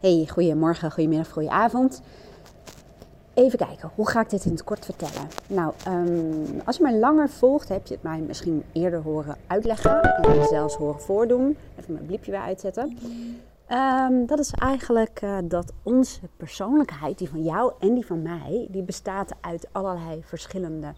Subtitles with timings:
[0.00, 2.02] Hey, goedemorgen, goedemiddag, goedenavond.
[3.34, 5.28] Even kijken, hoe ga ik dit in het kort vertellen?
[5.48, 10.02] Nou, um, als je mij langer volgt, heb je het mij misschien eerder horen uitleggen.
[10.02, 11.56] En zelfs horen voordoen.
[11.78, 12.98] Even mijn bliepje weer uitzetten.
[13.70, 18.68] Um, dat is eigenlijk uh, dat onze persoonlijkheid, die van jou en die van mij,
[18.70, 20.92] die bestaat uit allerlei verschillende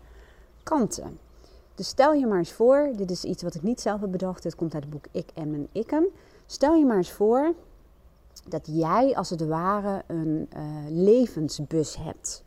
[0.62, 1.18] kanten.
[1.74, 4.42] Dus stel je maar eens voor, dit is iets wat ik niet zelf heb bedacht,
[4.42, 6.08] dit komt uit het boek Ik en mijn Ikken.
[6.46, 7.54] Stel je maar eens voor
[8.48, 12.44] dat jij als het ware een uh, levensbus hebt.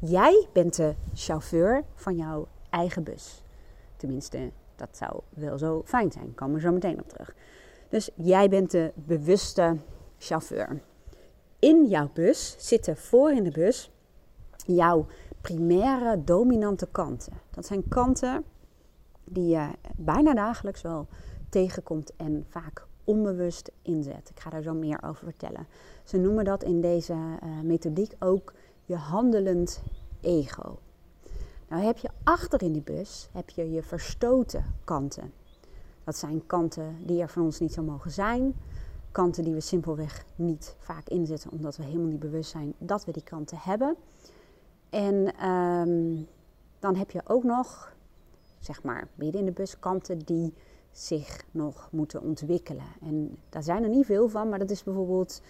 [0.00, 3.42] Jij bent de chauffeur van jouw eigen bus.
[3.96, 6.34] Tenminste, dat zou wel zo fijn zijn.
[6.34, 7.34] Kom er zo meteen op terug.
[7.88, 9.76] Dus jij bent de bewuste
[10.18, 10.80] chauffeur.
[11.58, 13.90] In jouw bus zitten voor in de bus
[14.56, 15.06] jouw
[15.40, 17.32] primaire dominante kanten.
[17.50, 18.44] Dat zijn kanten
[19.24, 21.06] die je bijna dagelijks wel
[21.48, 24.30] tegenkomt en vaak onbewust inzet.
[24.30, 25.66] Ik ga daar zo meer over vertellen.
[26.04, 28.52] Ze noemen dat in deze uh, methodiek ook
[28.84, 29.82] je handelend
[30.20, 30.78] ego.
[31.68, 35.32] Nou heb je achter in die bus heb je je verstoten kanten.
[36.04, 38.54] Dat zijn kanten die er van ons niet zo mogen zijn.
[39.12, 43.12] Kanten die we simpelweg niet vaak inzetten omdat we helemaal niet bewust zijn dat we
[43.12, 43.96] die kanten hebben.
[44.90, 46.28] En um,
[46.78, 47.94] dan heb je ook nog,
[48.58, 50.54] zeg maar, midden in de bus kanten die
[50.98, 52.84] zich nog moeten ontwikkelen.
[53.00, 55.42] En daar zijn er niet veel van, maar dat is bijvoorbeeld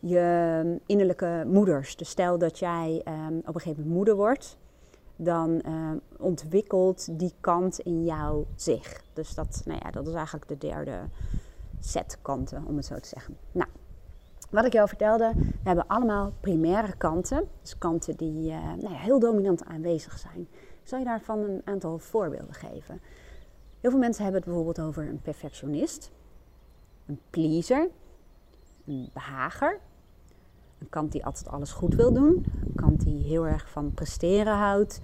[0.00, 1.96] je innerlijke moeders.
[1.96, 4.56] Dus stel dat jij um, op een gegeven moment moeder wordt,
[5.16, 9.02] dan um, ontwikkelt die kant in jou zich.
[9.12, 10.98] Dus dat, nou ja, dat is eigenlijk de derde
[11.80, 13.36] set kanten, om het zo te zeggen.
[13.52, 13.68] Nou,
[14.50, 17.48] wat ik jou vertelde, we hebben allemaal primaire kanten.
[17.60, 20.48] Dus kanten die uh, nou ja, heel dominant aanwezig zijn.
[20.82, 23.00] Ik zal je daarvan een aantal voorbeelden geven.
[23.82, 26.10] Heel veel mensen hebben het bijvoorbeeld over een perfectionist,
[27.06, 27.88] een pleaser,
[28.86, 29.78] een behager,
[30.78, 34.56] een kant die altijd alles goed wil doen, een kant die heel erg van presteren
[34.56, 35.00] houdt,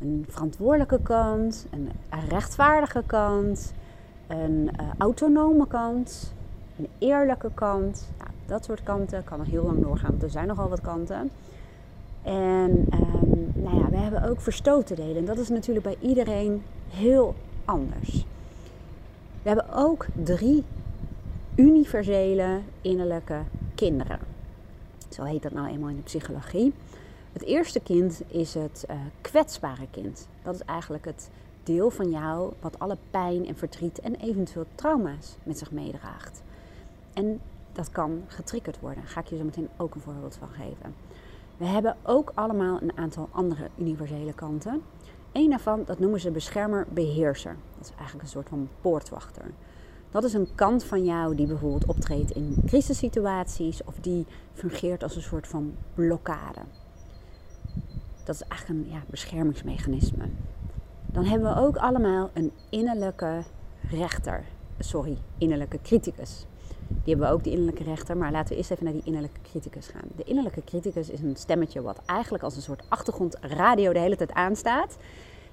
[0.00, 1.90] een verantwoordelijke kant, een
[2.28, 3.72] rechtvaardige kant,
[4.26, 6.34] een uh, autonome kant,
[6.78, 8.08] een eerlijke kant.
[8.18, 11.30] Nou, dat soort kanten kan nog heel lang doorgaan, want er zijn nogal wat kanten.
[12.22, 15.16] En um, nou ja, we hebben ook verstoten delen.
[15.16, 17.34] En dat is natuurlijk bij iedereen heel
[17.68, 18.24] anders.
[19.42, 20.64] We hebben ook drie
[21.54, 23.40] universele innerlijke
[23.74, 24.18] kinderen.
[25.08, 26.72] Zo heet dat nou eenmaal in de psychologie.
[27.32, 30.28] Het eerste kind is het uh, kwetsbare kind.
[30.42, 31.30] Dat is eigenlijk het
[31.62, 36.42] deel van jou wat alle pijn en verdriet en eventueel trauma's met zich meedraagt.
[37.12, 37.40] En
[37.72, 39.02] dat kan getriggerd worden.
[39.02, 40.94] Daar ga ik je zo meteen ook een voorbeeld van geven.
[41.56, 44.82] We hebben ook allemaal een aantal andere universele kanten.
[45.38, 47.56] Eén daarvan, dat noemen ze beschermer-beheerser.
[47.76, 49.44] Dat is eigenlijk een soort van poortwachter.
[50.10, 55.16] Dat is een kant van jou die bijvoorbeeld optreedt in crisissituaties of die fungeert als
[55.16, 56.60] een soort van blokkade.
[58.24, 60.24] Dat is eigenlijk een ja, beschermingsmechanisme.
[61.06, 63.42] Dan hebben we ook allemaal een innerlijke
[63.90, 64.44] rechter,
[64.78, 66.46] sorry, innerlijke criticus.
[66.88, 68.16] Die hebben we ook, die innerlijke rechter.
[68.16, 70.08] Maar laten we eerst even naar die innerlijke criticus gaan.
[70.16, 74.32] De innerlijke criticus is een stemmetje wat eigenlijk als een soort achtergrondradio de hele tijd
[74.32, 74.96] aanstaat.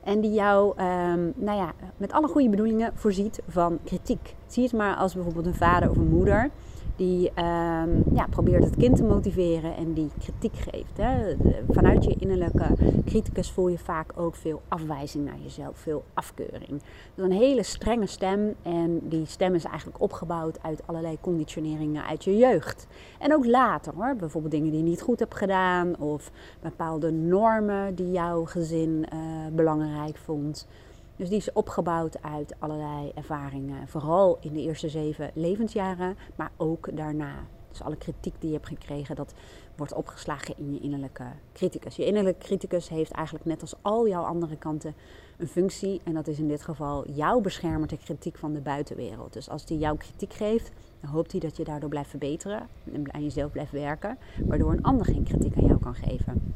[0.05, 4.35] En die jou, um, nou ja, met alle goede bedoelingen voorziet van kritiek.
[4.47, 6.49] Zie het maar als bijvoorbeeld een vader of een moeder
[6.95, 10.97] die um, ja, probeert het kind te motiveren en die kritiek geeft.
[10.97, 11.35] Hè.
[11.69, 12.67] Vanuit je innerlijke
[13.05, 16.81] criticus voel je vaak ook veel afwijzing naar jezelf, veel afkeuring.
[17.15, 22.23] Is een hele strenge stem en die stem is eigenlijk opgebouwd uit allerlei conditioneringen uit
[22.23, 22.87] je jeugd.
[23.19, 27.95] En ook later hoor, bijvoorbeeld dingen die je niet goed hebt gedaan of bepaalde normen
[27.95, 29.19] die jouw gezin uh,
[29.51, 30.67] belangrijk vond.
[31.15, 33.87] Dus die is opgebouwd uit allerlei ervaringen.
[33.87, 37.33] Vooral in de eerste zeven levensjaren, maar ook daarna.
[37.69, 39.33] Dus alle kritiek die je hebt gekregen, dat
[39.75, 41.95] wordt opgeslagen in je innerlijke criticus.
[41.95, 44.95] Je innerlijke criticus heeft eigenlijk net als al jouw andere kanten
[45.37, 46.01] een functie.
[46.03, 49.33] En dat is in dit geval jouw beschermer tegen kritiek van de buitenwereld.
[49.33, 50.71] Dus als die jouw kritiek geeft,
[51.01, 54.17] dan hoopt hij dat je daardoor blijft verbeteren en aan jezelf blijft werken.
[54.45, 56.53] Waardoor een ander geen kritiek aan jou kan geven.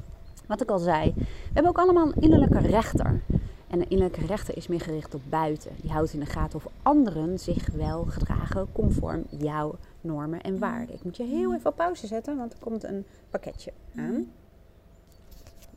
[0.48, 1.24] Wat ik al zei, we
[1.54, 3.22] hebben ook allemaal een innerlijke rechter.
[3.70, 5.72] En de innerlijke rechter is meer gericht op buiten.
[5.82, 10.96] Die houdt in de gaten of anderen zich wel gedragen conform jouw normen en waarden.
[10.96, 14.32] Ik moet je heel even op pauze zetten, want er komt een pakketje aan.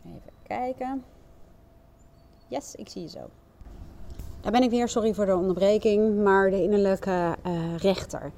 [0.06, 1.04] Even kijken.
[2.48, 3.30] Yes, ik zie je zo.
[4.40, 8.32] Daar ben ik weer, sorry voor de onderbreking, maar de innerlijke uh, rechter.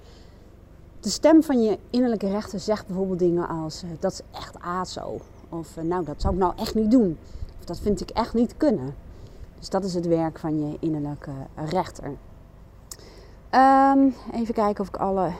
[1.00, 5.20] De stem van je innerlijke rechter zegt bijvoorbeeld dingen als: uh, dat is echt aso.
[5.48, 7.18] Of uh, nou, dat zou ik nou echt niet doen.
[7.58, 8.94] Of dat vind ik echt niet kunnen.
[9.64, 12.04] Dus dat is het werk van je innerlijke rechter.
[13.50, 15.30] Um, even kijken of ik alle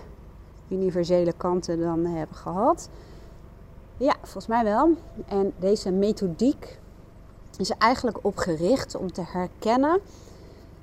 [0.69, 2.88] universele kanten dan hebben gehad.
[3.97, 4.91] Ja, volgens mij wel.
[5.26, 6.79] En deze methodiek
[7.59, 10.00] is er eigenlijk op gericht om te herkennen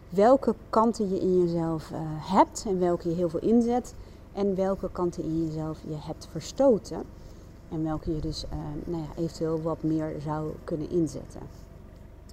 [0.10, 2.00] welke kanten je in jezelf uh,
[2.36, 3.94] hebt en welke je heel veel inzet.
[4.34, 7.04] En welke kanten in jezelf je hebt verstoten.
[7.72, 8.50] En welke je dus uh,
[8.84, 11.42] nou ja, eventueel wat meer zou kunnen inzetten.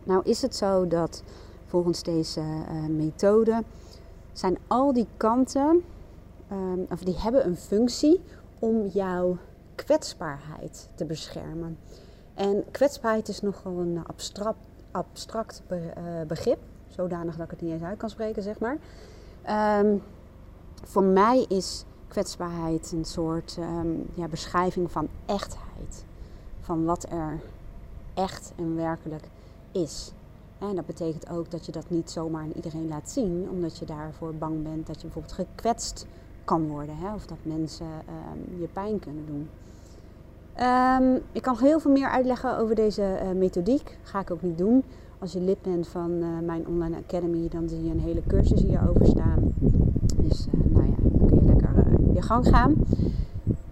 [0.08, 1.22] Nou is het zo dat
[1.66, 3.62] volgens deze uh, methode
[4.32, 5.84] zijn al die kanten,
[6.52, 8.20] um, of die hebben een functie
[8.58, 9.36] om jouw
[9.74, 11.78] kwetsbaarheid te beschermen.
[12.34, 14.58] En kwetsbaarheid is nogal een abstract,
[14.90, 15.62] abstract
[16.26, 16.58] begrip
[16.88, 18.78] zodanig dat ik het niet eens uit kan spreken, zeg maar.
[19.42, 19.96] Ehm,
[20.84, 26.04] voor mij is kwetsbaarheid een soort ehm, ja, beschrijving van echtheid.
[26.60, 27.40] Van wat er
[28.14, 29.28] echt en werkelijk
[29.72, 30.12] is.
[30.58, 33.84] En dat betekent ook dat je dat niet zomaar aan iedereen laat zien, omdat je
[33.84, 36.06] daarvoor bang bent dat je bijvoorbeeld gekwetst
[36.44, 36.96] kan worden.
[36.96, 37.14] Hè?
[37.14, 39.48] Of dat mensen ehm, je pijn kunnen doen.
[41.32, 43.98] ik kan heel veel meer uitleggen over deze uh, methodiek.
[44.02, 44.84] Ga ik ook niet doen.
[45.18, 48.62] Als je lid bent van uh, mijn online academy, dan zie je een hele cursus
[48.62, 49.54] hierover staan.
[50.16, 52.74] Dus uh, nou ja, dan kun je lekker je gang gaan.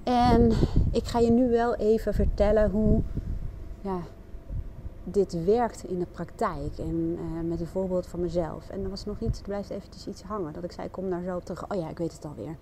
[0.03, 0.51] En
[0.93, 3.03] ik ga je nu wel even vertellen hoe
[3.81, 3.99] ja,
[5.07, 6.79] dit werkt in de praktijk.
[6.79, 7.19] En
[7.49, 8.69] met een voorbeeld van mezelf.
[8.69, 10.53] En er was nog iets, er blijft eventjes iets hangen.
[10.53, 11.71] Dat ik zei, kom daar zo op terug.
[11.71, 12.57] Oh ja, ik weet het alweer.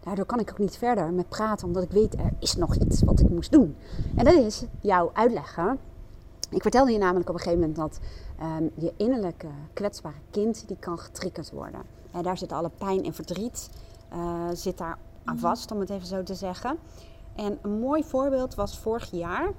[0.00, 3.02] Daardoor kan ik ook niet verder met praten, omdat ik weet er is nog iets
[3.02, 3.76] wat ik moest doen.
[4.16, 5.78] En dat is jou uitleggen
[6.52, 8.00] ik vertelde je namelijk op een gegeven moment dat
[8.40, 11.82] um, je innerlijke kwetsbare kind die kan getriggerd worden.
[12.10, 13.70] En daar zit alle pijn en verdriet
[14.12, 16.78] uh, zit daar aan vast, om het even zo te zeggen.
[17.36, 19.52] En een mooi voorbeeld was vorig jaar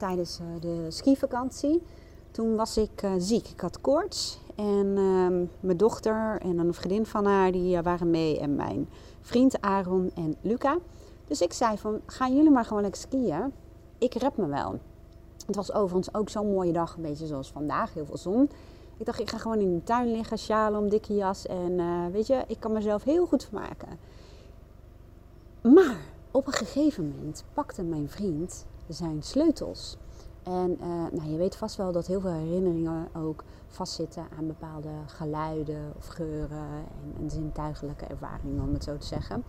[0.00, 1.82] tijdens uh, de skivakantie.
[2.30, 3.48] Toen was ik uh, ziek.
[3.48, 8.38] Ik had koorts en ehm, mijn dochter en een vriendin van haar die waren mee
[8.40, 8.88] en mijn
[9.20, 10.78] vriend Aaron en Luca.
[11.26, 13.52] Dus ik zei van, gaan jullie maar gewoon lekker skiën.
[13.98, 14.78] Ik red me wel.
[15.46, 18.50] Het was overigens ook zo'n mooie dag, een beetje zoals vandaag, heel veel zon.
[18.96, 21.46] Ik dacht, ik ga gewoon in de tuin liggen, shalom, dikke jas.
[21.46, 21.80] En
[22.12, 23.88] weet je, ik kan mezelf heel goed vermaken.
[25.62, 25.96] Maar
[26.30, 29.96] op een gegeven moment pakte mijn vriend zijn sleutels.
[30.42, 34.88] En uh, nou, je weet vast wel dat heel veel herinneringen ook vastzitten aan bepaalde
[35.06, 36.84] geluiden of geuren
[37.18, 39.44] en, zintuigelijke ervaringen, om het zo te zeggen.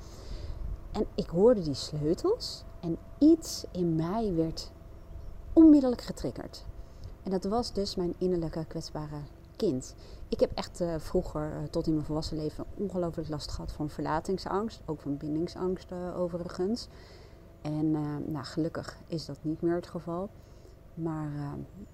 [0.92, 4.72] En ik hoorde die sleutels en iets in mij werd
[5.54, 6.66] onmiddellijk getriggerd.
[7.24, 9.22] En dat was dus mijn innerlijke kwetsbare
[9.56, 9.96] kind.
[10.28, 13.90] Ik heb echt uh, vroeger, uh, tot in mijn volwassen leven, ongelooflijk last gehad van
[13.90, 14.82] verlatingsangst.
[14.86, 16.88] Ook van bindingsangst overigens.
[17.62, 17.92] En
[18.32, 20.30] nou, gelukkig is dat niet meer het geval.
[20.94, 21.32] Maar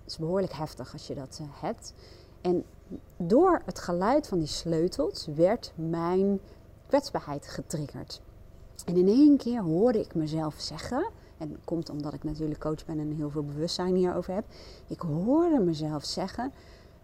[0.04, 1.94] het is behoorlijk heftig als je dat hebt.
[2.42, 2.64] En
[3.18, 6.40] door het geluid van die sleutels werd mijn
[6.88, 8.22] kwetsbaarheid getriggerd.
[8.86, 12.86] En in één keer hoorde ik mezelf zeggen en dat komt omdat ik natuurlijk coach
[12.86, 14.46] ben en heel veel bewustzijn hierover heb.
[14.88, 16.52] Ik hoorde mezelf zeggen.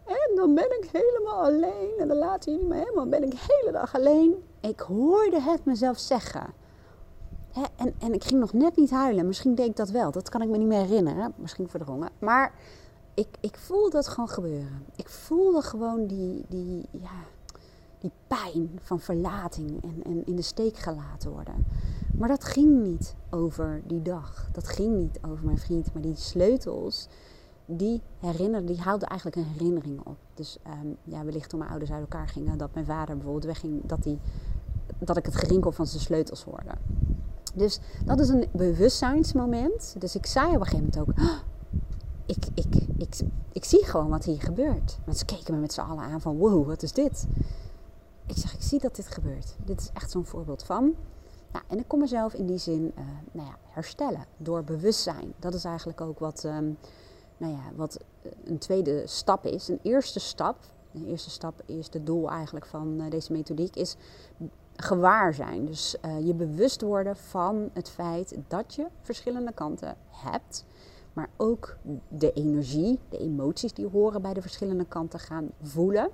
[0.05, 1.93] En dan ben ik helemaal alleen.
[1.99, 4.43] En dan laten jullie me helemaal, ben ik de hele dag alleen.
[4.59, 6.53] Ik hoorde het mezelf zeggen.
[7.75, 9.27] En, en ik ging nog net niet huilen.
[9.27, 10.11] Misschien deed ik dat wel.
[10.11, 11.33] Dat kan ik me niet meer herinneren.
[11.35, 12.09] Misschien verdrongen.
[12.19, 12.53] Maar
[13.13, 14.85] ik, ik voelde het gewoon gebeuren.
[14.95, 17.11] Ik voelde gewoon die, die, ja,
[17.99, 21.65] die pijn van verlating en, en in de steek gelaten worden.
[22.17, 24.47] Maar dat ging niet over die dag.
[24.51, 25.93] Dat ging niet over mijn vriend.
[25.93, 27.07] Maar die sleutels,
[27.65, 30.17] die herinnerden, die haalden eigenlijk een herinnering op.
[30.33, 33.81] Dus um, ja, wellicht toen mijn ouders uit elkaar gingen, dat mijn vader bijvoorbeeld wegging,
[33.85, 34.07] dat,
[34.97, 36.71] dat ik het gerinkel van zijn sleutels hoorde.
[37.53, 39.95] Dus dat is een bewustzijnsmoment.
[39.97, 41.39] Dus ik zei op een gegeven moment ook, oh,
[42.25, 43.15] ik, ik, ik,
[43.51, 44.97] ik zie gewoon wat hier gebeurt.
[45.15, 47.27] Ze keken me met z'n allen aan van, wow, wat is dit?
[48.25, 49.55] Ik zeg, ik zie dat dit gebeurt.
[49.65, 50.95] Dit is echt zo'n voorbeeld van.
[51.51, 55.33] Nou, en ik kon mezelf in die zin uh, nou ja, herstellen door bewustzijn.
[55.39, 56.77] Dat is eigenlijk ook wat, um,
[57.37, 59.67] nou ja, wat eh, een tweede stap is.
[59.67, 60.57] Een eerste stap,
[60.91, 63.95] de eerste stap is het doel eigenlijk van uh, deze methodiek, is
[64.75, 65.65] gewaar zijn.
[65.65, 70.65] Dus uh, je bewust worden van het feit dat je verschillende kanten hebt.
[71.13, 71.77] Maar ook
[72.07, 76.09] de energie, de emoties die horen bij de verschillende kanten gaan voelen.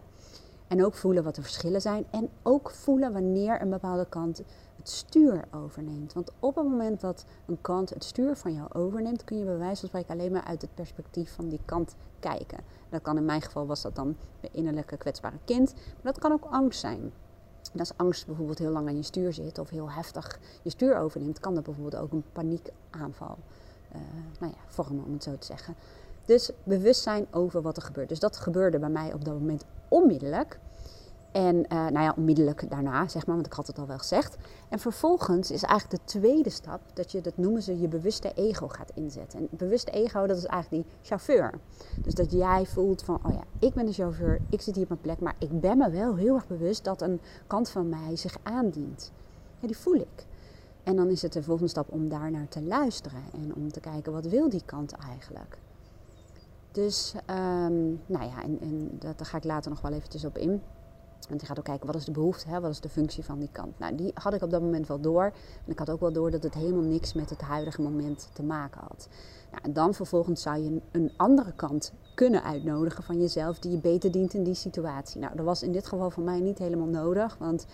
[0.68, 2.06] En ook voelen wat de verschillen zijn.
[2.10, 4.42] En ook voelen wanneer een bepaalde kant
[4.76, 6.14] het stuur overneemt.
[6.14, 9.58] Want op het moment dat een kant het stuur van jou overneemt, kun je bij
[9.58, 12.60] wijze van spreken alleen maar uit het perspectief van die kant kijken.
[12.90, 16.32] Dat kan in mijn geval was dat dan mijn innerlijke kwetsbare kind, maar dat kan
[16.32, 17.12] ook angst zijn.
[17.74, 20.98] En als angst bijvoorbeeld heel lang aan je stuur zit of heel heftig je stuur
[20.98, 23.38] overneemt, kan dat bijvoorbeeld ook een paniekaanval
[23.96, 24.02] uh,
[24.40, 25.76] nou ja, vormen, om het zo te zeggen.
[26.26, 28.10] Dus bewustzijn over wat er gebeurt.
[28.10, 30.60] Dus dat gebeurde bij mij op dat moment onmiddellijk.
[31.32, 34.38] En uh, nou ja, onmiddellijk daarna, zeg maar, want ik had het al wel gezegd.
[34.70, 38.68] En vervolgens is eigenlijk de tweede stap dat je, dat noemen ze, je bewuste ego
[38.68, 39.40] gaat inzetten.
[39.40, 41.54] En bewuste ego, dat is eigenlijk die chauffeur.
[41.98, 44.90] Dus dat jij voelt van, oh ja, ik ben de chauffeur, ik zit hier op
[44.90, 48.16] mijn plek, maar ik ben me wel heel erg bewust dat een kant van mij
[48.16, 49.12] zich aandient.
[49.60, 50.26] Ja, die voel ik.
[50.84, 53.80] En dan is het de volgende stap om daar naar te luisteren en om te
[53.80, 55.58] kijken, wat wil die kant eigenlijk?
[56.72, 60.62] Dus, um, nou ja, en, en daar ga ik later nog wel eventjes op in.
[61.28, 62.60] Want je gaat ook kijken, wat is de behoefte, hè?
[62.60, 63.80] wat is de functie van die kant.
[63.80, 65.24] Nou, die had ik op dat moment wel door.
[65.66, 68.44] En ik had ook wel door dat het helemaal niks met het huidige moment te
[68.44, 69.08] maken had.
[69.52, 73.78] Nou, en dan vervolgens zou je een andere kant kunnen uitnodigen van jezelf die je
[73.78, 75.22] beter dient in die situatie.
[75.22, 77.66] Nou, dat was in dit geval voor mij niet helemaal nodig, want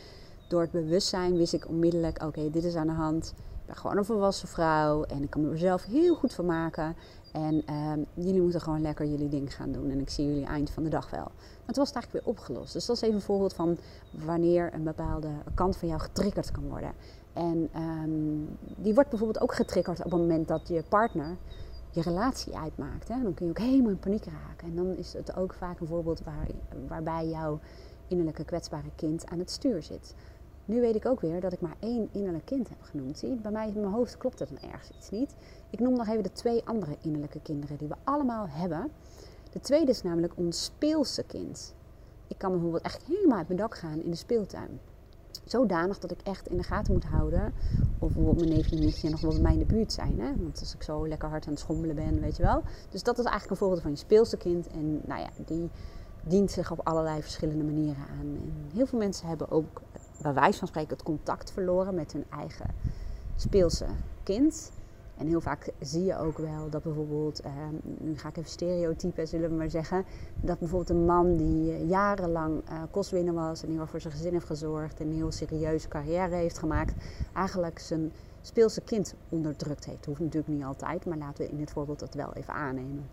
[0.48, 3.34] door het bewustzijn wist ik onmiddellijk, oké, dit is aan de hand.
[3.38, 6.96] Ik ben gewoon een volwassen vrouw en ik kan er zelf heel goed van maken.
[7.36, 9.90] En ehm, jullie moeten gewoon lekker jullie ding gaan doen.
[9.90, 11.32] En ik zie jullie eind van de dag wel.
[11.66, 12.74] Het was het eigenlijk weer opgelost.
[12.74, 13.78] Dus dat is even een voorbeeld van
[14.12, 16.92] wanneer een bepaalde kant van jou getriggerd kan worden.
[17.34, 21.38] En um, die wordt bijvoorbeeld ook getriggerd op het moment dat je partner
[21.92, 23.08] je relatie uitmaakt.
[23.08, 23.22] Hè?
[23.22, 24.68] Dan kun je ook helemaal in paniek raken.
[24.68, 26.48] En dan is het ook vaak een voorbeeld waar,
[26.88, 27.60] waarbij jouw
[28.08, 30.16] innerlijke kwetsbare kind aan het stuur zit.
[30.66, 33.18] Nu weet ik ook weer dat ik maar één innerlijk kind heb genoemd.
[33.18, 35.36] Zie, bij mij in mijn hoofd klopt het dan ergens iets niet.
[35.76, 38.92] Ik noem nog even de twee andere innerlijke kinderen die we allemaal hebben.
[39.52, 41.76] De tweede is namelijk ons speelse kind.
[42.28, 44.80] Ik kan bijvoorbeeld echt helemaal uit mijn dak gaan in de speeltuin.
[45.44, 47.54] Zodanig dat ik echt in de gaten moet houden
[48.00, 50.20] of bijvoorbeeld mijn neefje en nichtje nog wel bij mij in de buurt zijn.
[50.20, 50.36] Hè?
[50.38, 52.62] Want als ik zo lekker hard aan het schommelen ben, weet je wel.
[52.90, 54.68] Dus dat is eigenlijk een voorbeeld van je speelse kind.
[54.68, 55.70] En nou ja, die
[56.24, 58.20] dient zich op allerlei verschillende manieren aan.
[58.20, 59.82] En heel veel mensen hebben ook
[60.22, 62.76] bij wijze van spreken het contact verloren met hun eigen
[63.36, 63.86] speelse
[64.24, 64.72] kind.
[65.18, 67.52] En heel vaak zie je ook wel dat bijvoorbeeld, eh,
[67.98, 70.06] nu ga ik even stereotypen, zullen we maar zeggen,
[70.40, 74.14] dat bijvoorbeeld een man die eh, jarenlang uh, kostwinner was en heel erg voor zijn
[74.14, 76.94] gezin heeft gezorgd en een heel serieuze carrière heeft gemaakt,
[77.34, 79.98] eigenlijk zijn speelse kind onderdrukt heeft.
[79.98, 83.06] Dat hoeft natuurlijk niet altijd, maar laten we in dit voorbeeld dat wel even aannemen.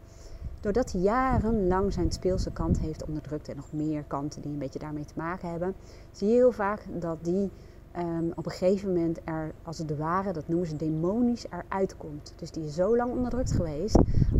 [0.60, 4.78] Doordat hij jarenlang zijn speelse kant heeft onderdrukt en nog meer kanten die een beetje
[4.78, 5.74] daarmee te maken hebben,
[6.12, 7.50] zie je heel vaak dat die
[7.98, 12.32] um, op een gegeven moment er, als het ware, dat noemen ze demonisch, eruit komt.
[12.36, 13.96] Dus die is zo lang onderdrukt geweest.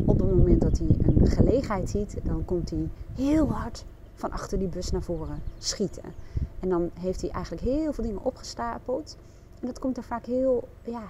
[0.06, 4.59] Op het moment dat hij een gelegenheid ziet, dan komt hij heel hard van achter
[4.59, 6.02] die bus naar voren schieten.
[6.61, 9.16] En dan heeft hij eigenlijk heel veel dingen opgestapeld.
[9.61, 11.04] En dat komt er vaak heel ja,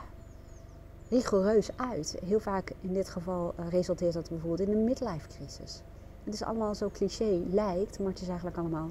[1.08, 2.16] rigoureus uit.
[2.24, 5.82] Heel vaak in dit geval uh, resulteert dat bijvoorbeeld in een midlife crisis.
[6.24, 8.90] Het is allemaal zo cliché lijkt, maar het is eigenlijk allemaal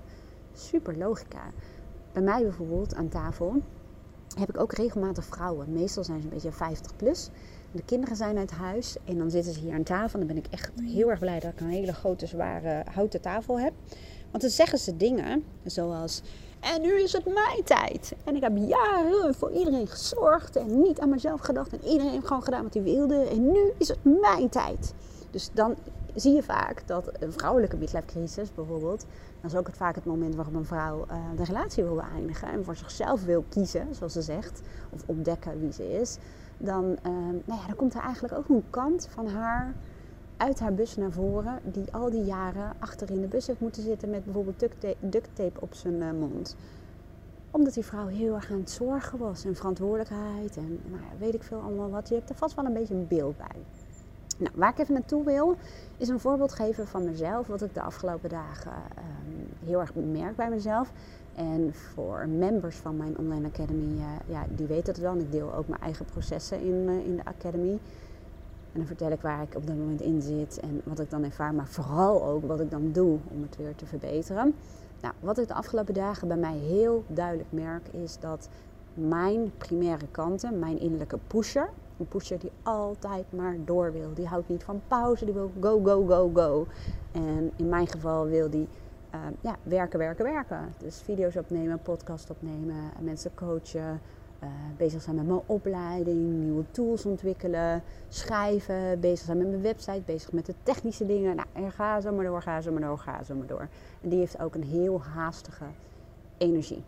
[0.54, 1.44] super logica.
[2.14, 3.62] Bij mij bijvoorbeeld aan tafel
[4.40, 5.74] heb ik ook regelmatig vrouwen.
[5.74, 7.30] Meestal zijn ze een beetje 50 plus.
[7.72, 10.20] De kinderen zijn uit huis en dan zitten ze hier aan tafel.
[10.20, 13.22] En dan ben ik echt heel erg blij dat ik een hele grote, zware houten
[13.22, 13.74] tafel heb.
[14.32, 16.22] Want dan zeggen ze dingen zoals:
[16.60, 18.14] En nu is het mijn tijd.
[18.24, 21.74] En ik heb jaren voor iedereen gezorgd en niet aan mezelf gedacht.
[21.74, 23.24] En iedereen heeft gewoon gedaan wat hij wilde.
[23.24, 24.94] En nu is het mijn tijd.
[25.32, 25.76] Dus dan
[26.16, 29.06] zie je vaak dat een vrouwelijke midlife crisis bijvoorbeeld
[29.42, 32.52] dan is ook het vaak het moment waarop een vrouw uh, de relatie wil beëindigen
[32.52, 36.18] en voor zichzelf wil kiezen, zoals ze zegt, of ontdekken wie ze is.
[36.58, 37.12] Dan, uh,
[37.46, 39.74] nou ja, dan komt er eigenlijk ook een kant van haar
[40.38, 43.84] uit haar bus naar voren, die al die jaren achter in de bus heeft moeten
[43.84, 44.60] zitten met bijvoorbeeld
[45.00, 46.56] duct tape, op zijn uh, mond.
[47.52, 51.34] Omdat die vrouw heel erg aan het zorgen was en verantwoordelijkheid en nou ja, weet
[51.34, 52.10] ik veel allemaal wat.
[52.10, 53.62] Je hebt er vast wel een beetje een beeld bij.
[54.42, 55.56] Nou, waar ik even naartoe wil,
[55.98, 60.36] is een voorbeeld geven van mezelf, wat ik de afgelopen dagen um, heel erg merk
[60.36, 60.92] bij mezelf.
[61.36, 65.16] En voor members van mijn online academy, uh, ja, die weten het wel.
[65.16, 67.72] Ik deel ook mijn eigen processen in, uh, in de academy.
[68.74, 71.24] En dan vertel ik waar ik op dat moment in zit en wat ik dan
[71.24, 74.56] ervaar, maar vooral ook wat ik dan doe om het weer te verbeteren.
[75.02, 78.50] Nou, wat ik de afgelopen dagen bij mij heel duidelijk merk, is dat
[78.94, 81.70] mijn primaire kanten, mijn innerlijke pusher,
[82.02, 84.14] een pusher die altijd maar door wil.
[84.14, 86.68] Die houdt niet van pauze, die wil go, go, go, go.
[87.12, 88.68] En in mijn geval wil die
[89.16, 90.74] uh, ja, werken, werken, werken.
[90.78, 94.02] Dus video's opnemen, podcast opnemen, mensen coachen.
[94.44, 100.02] Uh, bezig zijn met mijn opleiding, nieuwe tools ontwikkelen, schrijven, bezig zijn met mijn website,
[100.06, 101.36] bezig met de technische dingen.
[101.36, 103.68] Nou, en ga zo maar door, ga zo maar door, ga zo maar door.
[104.02, 105.66] En die heeft ook een heel haastige
[106.38, 106.84] energie.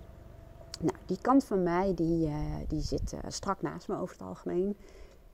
[0.79, 2.35] Nou, die kant van mij, die, uh,
[2.67, 4.75] die zit strak naast me over het algemeen.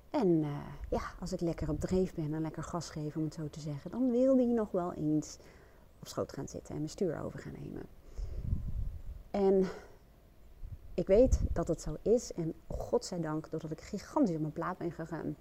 [0.09, 0.47] En uh,
[0.89, 3.59] ja, als ik lekker op dreef ben en lekker gas geef, om het zo te
[3.59, 5.37] zeggen, dan wil die nog wel eens
[5.99, 7.83] op schoot gaan zitten en mijn stuur over gaan nemen.
[9.31, 9.67] En
[10.93, 12.33] ik weet dat het zo is.
[12.33, 15.35] En godzijdank, doordat ik gigantisch op mijn plaat ben gegaan,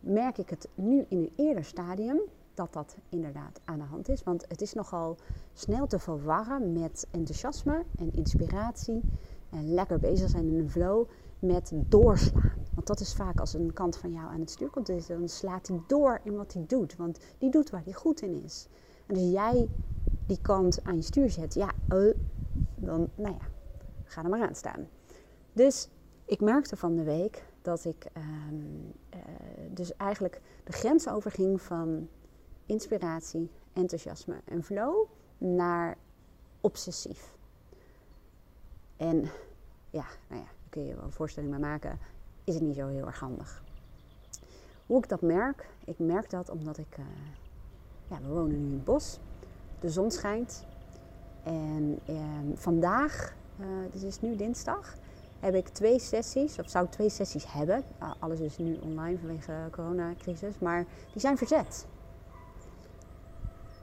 [0.00, 2.20] merk ik het nu in een eerder stadium.
[2.54, 4.22] dat dat inderdaad aan de hand is.
[4.22, 5.16] Want het is nogal
[5.52, 9.00] snel te verwarren met enthousiasme en inspiratie.
[9.50, 12.67] En lekker bezig zijn in een flow met doorslaan.
[12.78, 15.68] Want dat is vaak als een kant van jou aan het stuur komt, dan slaat
[15.68, 16.96] hij door in wat hij doet.
[16.96, 18.68] Want die doet waar hij goed in is.
[19.06, 19.68] En als jij
[20.26, 22.14] die kant aan je stuur zet, ja, uh,
[22.74, 23.48] dan, nou ja,
[24.04, 24.88] ga er maar aan staan.
[25.52, 25.88] Dus
[26.24, 29.20] ik merkte van de week dat ik um, uh,
[29.70, 32.08] dus eigenlijk de grens overging van
[32.66, 35.06] inspiratie, enthousiasme en flow
[35.38, 35.96] naar
[36.60, 37.36] obsessief.
[38.96, 39.30] En
[39.90, 41.98] ja, nou ja, kun je wel een voorstelling bij maken,
[42.48, 43.62] is het niet zo heel erg handig.
[44.86, 45.68] Hoe ik dat merk?
[45.84, 47.04] Ik merk dat omdat ik, uh,
[48.06, 49.18] ja, we wonen nu in het bos,
[49.80, 50.64] de zon schijnt.
[51.42, 52.16] En uh,
[52.54, 54.94] vandaag, uh, dus is nu dinsdag,
[55.40, 57.82] heb ik twee sessies, of zou ik twee sessies hebben.
[58.18, 61.86] alles is nu online vanwege de coronacrisis, maar die zijn verzet.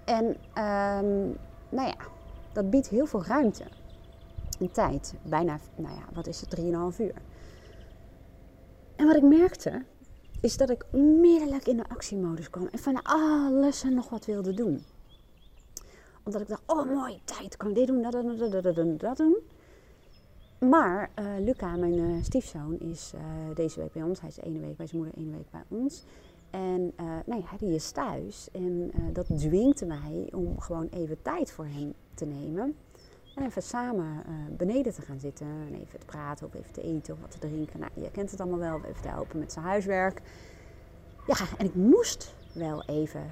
[0.06, 1.38] En um,
[1.70, 1.98] nou ja,
[2.54, 3.64] dat biedt heel veel ruimte
[4.60, 5.14] en tijd.
[5.24, 6.66] Bijna, nou ja, wat is het, 3,5
[7.00, 7.22] uur.
[8.96, 9.84] En wat ik merkte,
[10.42, 14.54] is dat ik onmiddellijk in de actiemodus kwam en van alles en nog wat wilde
[14.54, 14.84] doen.
[16.24, 19.18] Omdat ik dacht, oh mooi, tijd, kan ik dit doen, dat, dat, dat, dat, dat
[19.18, 19.38] doen.
[20.60, 23.22] Maar uh, Luca, mijn uh, stiefzoon, is uh,
[23.56, 24.20] deze week bij ons.
[24.20, 26.04] Hij is ene week bij zijn moeder, één week bij ons.
[26.50, 26.94] En
[27.26, 28.50] ja, die is thuis.
[28.52, 32.76] En dat dwingt mij om gewoon even tijd voor hem te nemen.
[33.36, 34.24] En even samen
[34.58, 35.48] beneden te gaan zitten.
[35.48, 37.80] En even te praten of even te eten of wat te drinken.
[37.80, 38.82] Nou, je kent het allemaal wel.
[38.84, 40.22] Even te helpen met zijn huiswerk.
[41.28, 43.32] Ja, en ik moest wel even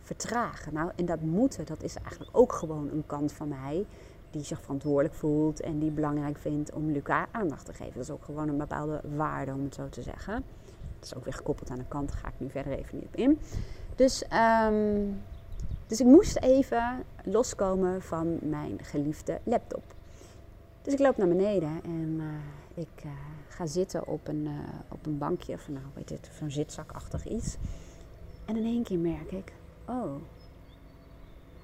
[0.00, 0.74] vertragen.
[0.74, 3.86] Nou, en dat moeten, dat is eigenlijk ook gewoon een kant van mij
[4.30, 7.94] die zich verantwoordelijk voelt en die belangrijk vindt om Luca aandacht te geven.
[7.94, 10.34] Dat is ook gewoon een bepaalde waarde, om het zo te zeggen.
[10.98, 13.06] Dat is ook weer gekoppeld aan de kant, daar ga ik nu verder even niet
[13.06, 13.38] op in.
[13.94, 14.24] Dus,
[14.66, 15.22] um,
[15.90, 19.82] dus ik moest even loskomen van mijn geliefde laptop.
[20.82, 23.10] Dus ik loop naar beneden en uh, ik uh,
[23.48, 27.56] ga zitten op een, uh, op een bankje, of nou weet het, zo'n zitzakachtig iets.
[28.44, 29.52] En in één keer merk ik,
[29.84, 30.14] oh,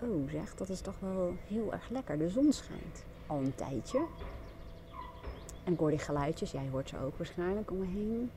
[0.02, 2.18] Oh zeg, dat is toch wel heel erg lekker.
[2.18, 4.06] De zon schijnt al een tijdje.
[5.64, 8.30] En ik hoor die geluidjes, jij hoort ze ook waarschijnlijk om me heen.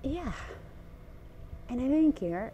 [0.00, 0.32] Ja.
[1.66, 2.52] En in één keer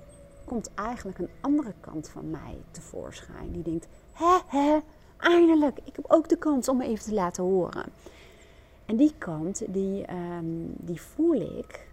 [0.48, 3.52] komt eigenlijk een andere kant van mij tevoorschijn.
[3.52, 4.78] Die denkt, hè, hè,
[5.16, 5.78] eindelijk.
[5.84, 7.84] Ik heb ook de kans om me even te laten horen.
[8.84, 11.86] En die kant, die, um, die voel ik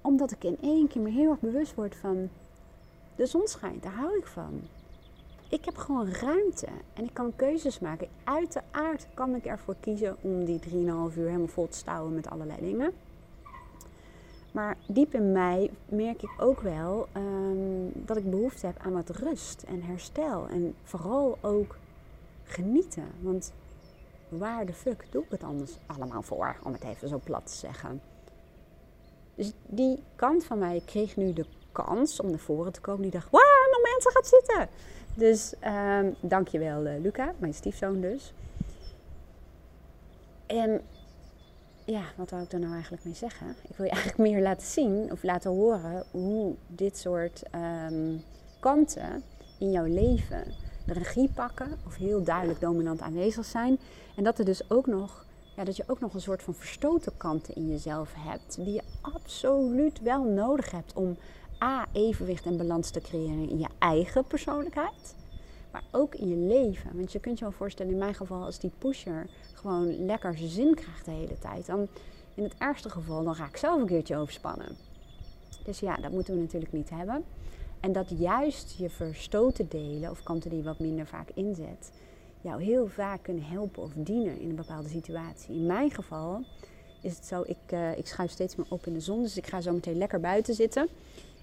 [0.00, 2.28] omdat ik in één keer me heel erg bewust word van
[3.16, 4.60] de zon schijnt, daar hou ik van.
[5.48, 8.08] Ik heb gewoon ruimte en ik kan keuzes maken.
[8.24, 12.60] Uiteraard kan ik ervoor kiezen om die 3,5 uur helemaal vol te stouwen met allerlei
[12.60, 12.92] dingen.
[14.52, 19.08] Maar diep in mij merk ik ook wel um, dat ik behoefte heb aan wat
[19.08, 20.48] rust en herstel.
[20.48, 21.76] En vooral ook
[22.44, 23.06] genieten.
[23.20, 23.52] Want
[24.28, 26.56] waar de fuck doe ik het anders allemaal voor?
[26.62, 28.00] Om het even zo plat te zeggen.
[29.34, 33.02] Dus die kant van mij kreeg nu de kans om naar voren te komen.
[33.02, 34.68] Die dacht, waar nog mensen gaat zitten.
[35.14, 38.32] Dus um, dankjewel uh, Luca, mijn stiefzoon dus.
[40.46, 40.80] En
[41.90, 43.46] ja, wat wou ik daar nou eigenlijk mee zeggen?
[43.68, 47.42] Ik wil je eigenlijk meer laten zien of laten horen hoe dit soort
[47.90, 48.22] um,
[48.60, 49.22] kanten
[49.58, 50.44] in jouw leven
[50.86, 53.78] de regie pakken of heel duidelijk dominant aanwezig zijn.
[54.16, 55.24] En dat er dus ook nog,
[55.56, 58.82] ja, dat je ook nog een soort van verstoten kanten in jezelf hebt, die je
[59.00, 61.16] absoluut wel nodig hebt om
[61.62, 65.14] A, evenwicht en balans te creëren in je eigen persoonlijkheid,
[65.72, 66.90] maar ook in je leven.
[66.94, 70.74] Want je kunt je wel voorstellen, in mijn geval, als die pusher gewoon lekker zin
[70.74, 71.88] krijgt de hele tijd, dan
[72.34, 74.76] in het ergste geval, dan ga ik zelf een keertje overspannen.
[75.64, 77.24] Dus ja, dat moeten we natuurlijk niet hebben.
[77.80, 81.92] En dat juist je verstoten delen, of kanten die je wat minder vaak inzet,
[82.40, 85.54] jou heel vaak kunnen helpen of dienen in een bepaalde situatie.
[85.54, 86.44] In mijn geval
[87.00, 89.46] is het zo, ik, uh, ik schuif steeds meer op in de zon, dus ik
[89.46, 90.88] ga zo meteen lekker buiten zitten.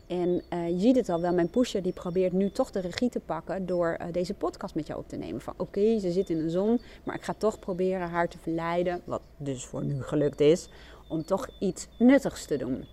[0.08, 3.10] En uh, je ziet het al wel, mijn pusher die probeert nu toch de regie
[3.10, 5.42] te pakken door uh, deze podcast met jou op te nemen.
[5.42, 9.02] Van oké, ze zit in de zon, maar ik ga toch proberen haar te verleiden,
[9.06, 10.70] wat dus voor nu gelukt is,
[11.08, 12.86] om toch iets nuttigs te doen.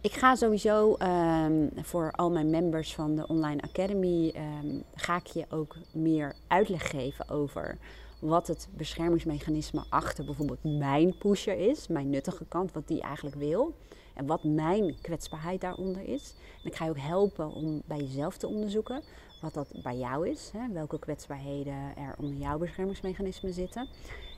[0.00, 5.26] Ik ga sowieso um, voor al mijn members van de Online Academy, um, ga ik
[5.26, 7.78] je ook meer uitleg geven over
[8.20, 13.74] wat het beschermingsmechanisme achter bijvoorbeeld mijn pusher is, mijn nuttige kant, wat die eigenlijk wil.
[14.14, 16.34] En wat mijn kwetsbaarheid daaronder is.
[16.62, 19.02] En ik ga je ook helpen om bij jezelf te onderzoeken
[19.40, 20.50] wat dat bij jou is.
[20.52, 20.72] Hè?
[20.72, 23.88] Welke kwetsbaarheden er onder jouw beschermingsmechanismen zitten.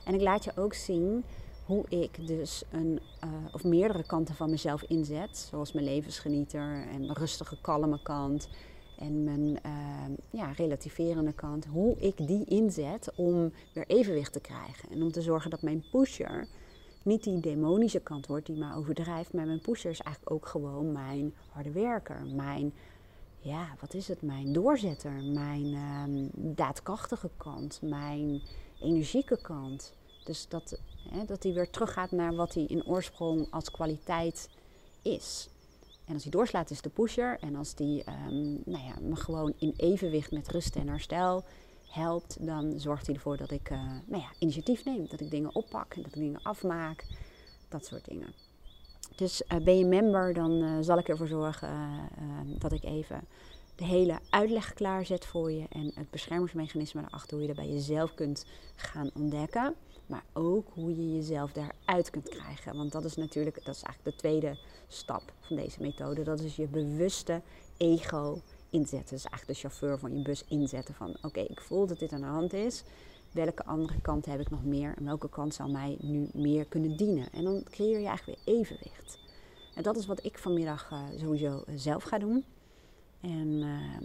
[0.05, 1.23] En ik laat je ook zien
[1.65, 6.99] hoe ik dus een uh, of meerdere kanten van mezelf inzet, zoals mijn levensgenieter en
[6.99, 8.49] mijn rustige, kalme kant
[8.97, 14.89] en mijn uh, ja, relativerende kant, hoe ik die inzet om weer evenwicht te krijgen
[14.89, 16.47] en om te zorgen dat mijn pusher
[17.07, 20.91] niet die demonische kant wordt die me overdrijft, maar mijn pusher is eigenlijk ook gewoon
[20.91, 22.73] mijn harde werker, mijn
[23.39, 24.21] ja, wat is het?
[24.21, 28.41] Mijn doorzetter, mijn uh, daadkrachtige kant, mijn
[28.81, 29.93] energieke kant.
[30.23, 34.49] Dus dat, hè, dat hij weer teruggaat naar wat hij in oorsprong als kwaliteit
[35.01, 35.49] is.
[36.05, 37.37] En als hij doorslaat is de pusher.
[37.39, 41.43] En als die um, nou ja, me gewoon in evenwicht met rust en herstel
[41.87, 45.07] helpt, dan zorgt hij ervoor dat ik uh, nou ja, initiatief neem.
[45.07, 47.05] Dat ik dingen oppak, dat ik dingen afmaak,
[47.69, 48.33] dat soort dingen.
[49.15, 51.69] Dus uh, ben je member, dan uh, zal ik ervoor zorgen
[52.59, 53.27] dat ik even
[53.75, 58.13] de hele uitleg klaarzet voor je en het beschermingsmechanisme erachter, hoe je dat bij jezelf
[58.13, 58.45] kunt
[58.75, 59.75] gaan ontdekken.
[60.05, 62.77] Maar ook hoe je jezelf daaruit kunt krijgen.
[62.77, 66.23] Want dat is natuurlijk, dat is eigenlijk de tweede stap van deze methode.
[66.23, 67.41] Dat is je bewuste
[67.77, 69.15] ego inzetten.
[69.15, 72.21] Dus eigenlijk de chauffeur van je bus inzetten van oké, ik voel dat dit aan
[72.21, 72.83] de hand is.
[73.31, 76.97] Welke andere kant heb ik nog meer en welke kant zou mij nu meer kunnen
[76.97, 77.31] dienen?
[77.31, 79.19] En dan creëer je eigenlijk weer evenwicht.
[79.75, 82.45] En dat is wat ik vanmiddag uh, sowieso zelf ga doen.
[83.21, 83.95] En, uh,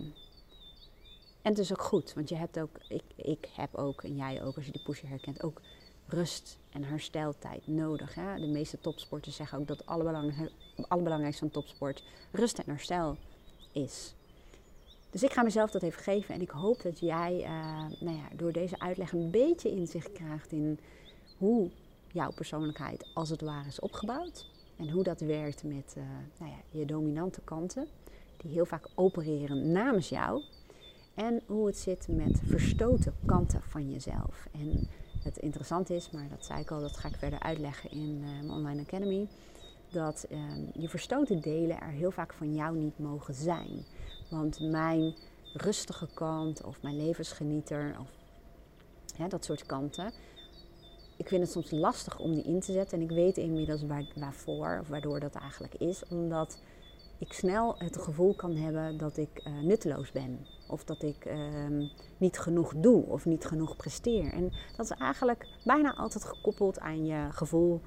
[1.43, 4.43] en het is ook goed, want je hebt ook, ik, ik heb ook, en jij
[4.45, 5.61] ook, als je die pusher herkent, ook
[6.07, 8.15] rust en hersteltijd nodig.
[8.15, 8.41] Hè?
[8.41, 9.87] De meeste topsporters zeggen ook dat het
[10.89, 13.17] allerbelangrijkste van topsport rust en herstel
[13.73, 14.15] is.
[15.13, 17.49] Dus ik ga mezelf dat even geven en ik hoop dat jij uh,
[18.01, 20.79] nou ja, door deze uitleg een beetje inzicht krijgt in
[21.39, 21.71] hoe
[22.13, 24.47] jouw persoonlijkheid als het ware is opgebouwd.
[24.77, 26.05] En hoe dat werkt met uh,
[26.39, 27.89] nou ja, je dominante kanten,
[28.37, 30.43] die heel vaak opereren namens jou.
[31.15, 34.47] En hoe het zit met verstoten kanten van jezelf.
[34.53, 34.89] En
[35.23, 38.29] het interessant is, maar dat zei ik al, dat ga ik verder uitleggen in uh,
[38.29, 39.29] mijn online academy.
[39.91, 40.39] Dat uh,
[40.73, 43.85] je verstoten delen er heel vaak van jou niet mogen zijn.
[44.33, 45.15] Want mijn
[45.53, 48.09] rustige kant of mijn levensgenieter of
[49.29, 50.13] dat soort kanten.
[51.17, 52.99] Ik vind het soms lastig om die in te zetten.
[52.99, 56.03] En ik weet inmiddels waar, waarvoor of waardoor dat eigenlijk is.
[56.09, 56.61] Omdat
[57.19, 60.47] ik snel het gevoel kan hebben dat ik uh, nutteloos ben.
[60.69, 64.33] Of dat ik uh, niet genoeg doe of niet genoeg presteer.
[64.33, 67.81] En dat is eigenlijk bijna altijd gekoppeld aan je gevoel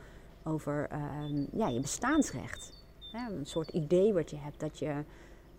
[0.43, 2.73] over uh, ja, je bestaansrecht.
[3.13, 5.03] een soort idee wat je hebt dat je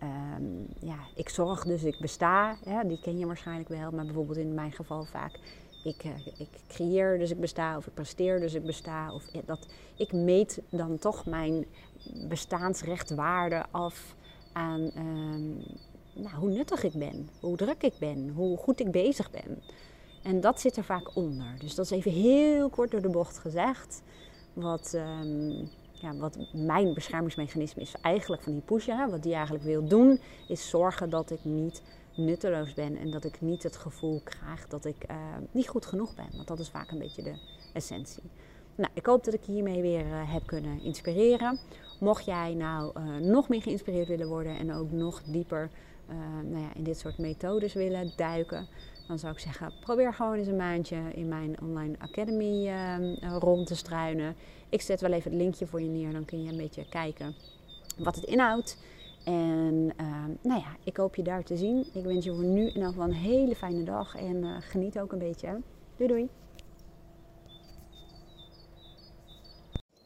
[0.03, 2.57] Um, ja, ik zorg dus ik besta.
[2.87, 3.91] Die ken je waarschijnlijk wel.
[3.91, 5.39] Maar bijvoorbeeld in mijn geval vaak.
[5.83, 7.77] Ik, uh, ik creëer dus ik besta.
[7.77, 9.13] Of ik presteer dus ik besta.
[9.13, 11.65] Of dat, ik meet dan toch mijn
[12.27, 14.15] bestaansrechtwaarde af
[14.53, 15.63] aan um,
[16.13, 17.29] nou, hoe nuttig ik ben.
[17.39, 18.29] Hoe druk ik ben.
[18.29, 19.61] Hoe goed ik bezig ben.
[20.23, 21.55] En dat zit er vaak onder.
[21.59, 24.01] Dus dat is even heel kort door de bocht gezegd.
[24.53, 24.93] Wat...
[24.95, 29.09] Um, ja, wat mijn beschermingsmechanisme is eigenlijk van die pushen.
[29.09, 31.81] Wat die eigenlijk wil doen, is zorgen dat ik niet
[32.15, 35.15] nutteloos ben en dat ik niet het gevoel krijg dat ik uh,
[35.51, 36.27] niet goed genoeg ben.
[36.35, 37.35] Want dat is vaak een beetje de
[37.73, 38.23] essentie.
[38.75, 41.59] Nou, ik hoop dat ik hiermee weer uh, heb kunnen inspireren.
[41.99, 45.69] Mocht jij nou uh, nog meer geïnspireerd willen worden en ook nog dieper
[46.43, 48.67] nou ja, in dit soort methodes willen duiken,
[49.07, 52.71] dan zou ik zeggen, probeer gewoon eens een maandje in mijn online academy
[53.39, 54.35] rond te struinen.
[54.69, 57.35] Ik zet wel even het linkje voor je neer, dan kun je een beetje kijken
[57.97, 58.77] wat het inhoudt.
[59.23, 61.87] En uh, nou ja, ik hoop je daar te zien.
[61.93, 64.99] Ik wens je voor nu in elk geval een hele fijne dag en uh, geniet
[64.99, 65.61] ook een beetje.
[65.95, 66.29] Doei doei!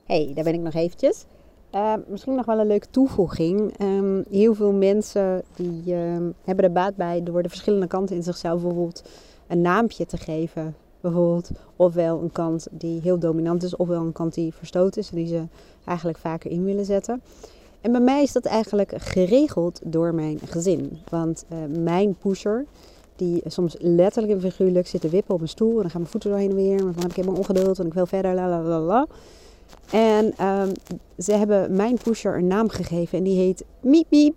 [0.06, 1.26] Hey, daar ben ik nog eventjes.
[1.76, 3.82] Uh, misschien nog wel een leuke toevoeging.
[3.82, 8.24] Um, heel veel mensen die ehm, hebben er baat bij door de verschillende kanten in
[8.24, 9.04] zichzelf bijvoorbeeld
[9.48, 11.50] een naampje te geven bijvoorbeeld.
[11.76, 15.28] Ofwel een kant die heel dominant is, ofwel een kant die verstoten is en die
[15.28, 15.44] ze
[15.86, 17.22] eigenlijk vaker in willen zetten.
[17.82, 20.98] En bij mij is dat eigenlijk geregeld door mijn gezin.
[21.10, 22.66] Want uh, mijn pusher,
[23.16, 25.76] die soms letterlijk en figuurlijk zit te wippen op een stoel.
[25.76, 26.84] En dan gaan mijn voeten doorheen en weer.
[26.84, 28.34] Maar dan heb ik helemaal ongeduld en ik wil verder.
[28.34, 29.08] La, la, la, la.
[29.92, 30.72] En um,
[31.18, 34.36] ze hebben mijn pusher een naam gegeven en die heet Miep.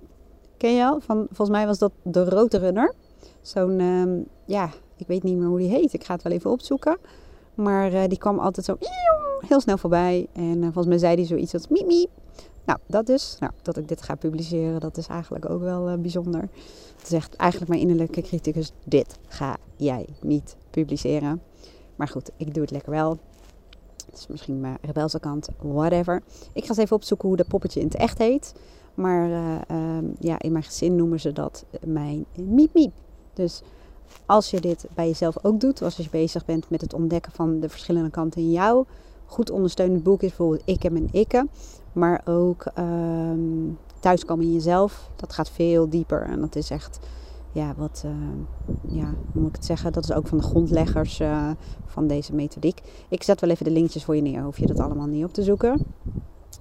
[0.57, 1.01] Ken je al?
[1.01, 2.95] Van, volgens mij was dat de Rode Runner.
[3.41, 5.93] Zo'n, um, ja, ik weet niet meer hoe die heet.
[5.93, 6.99] Ik ga het wel even opzoeken.
[7.55, 8.77] Maar uh, die kwam altijd zo
[9.47, 10.27] heel snel voorbij.
[10.33, 12.11] En uh, volgens mij zei hij zoiets als miep.
[12.65, 13.37] Nou, dat dus.
[13.41, 16.41] Nou, dat ik dit ga publiceren, dat is eigenlijk ook wel uh, bijzonder.
[16.99, 21.43] Het zegt eigenlijk mijn innerlijke criticus, dit ga jij niet publiceren.
[21.97, 23.19] Maar goed, ik doe het lekker wel.
[24.19, 26.23] Is misschien mijn rebelse kant, whatever.
[26.53, 28.55] Ik ga eens even opzoeken hoe dat poppetje in het echt heet.
[28.95, 32.93] Maar uh, ja, in mijn gezin noemen ze dat mijn miep miep.
[33.33, 33.63] Dus
[34.27, 37.61] als je dit bij jezelf ook doet, als je bezig bent met het ontdekken van
[37.61, 38.85] de verschillende kanten in jou,
[39.27, 41.47] goed ondersteunend boek is bijvoorbeeld Ik en Ikke.
[41.93, 45.11] Maar ook um, Thuiskomen in jezelf.
[45.17, 46.23] Dat gaat veel dieper.
[46.23, 46.99] En dat is echt,
[47.55, 48.13] ja, wat, uh,
[48.97, 49.93] ja, hoe moet ik het zeggen?
[49.93, 51.51] Dat is ook van de grondleggers uh,
[51.87, 52.81] van deze methodiek.
[53.09, 54.43] Ik zet wel even de linkjes voor je neer.
[54.43, 55.87] Hoef je dat allemaal niet op te zoeken.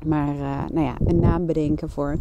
[0.05, 2.17] Maar uh, nou ja, een naam bedenken voor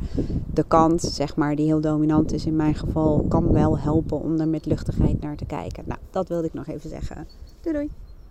[0.53, 4.41] de kant, zeg maar, die heel dominant is in mijn geval, kan wel helpen om
[4.41, 5.85] er met luchtigheid naar te kijken.
[5.87, 7.27] Nou, dat wilde ik nog even zeggen.
[7.61, 7.91] Doei doei!